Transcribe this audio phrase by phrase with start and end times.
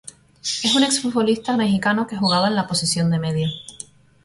[0.63, 3.47] Es un exfutbolista mexicano que jugaba en la posición de medio.